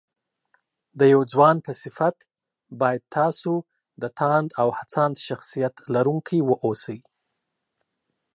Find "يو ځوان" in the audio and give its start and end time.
1.13-1.55